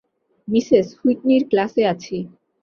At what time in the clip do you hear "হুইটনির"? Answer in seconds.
0.99-1.43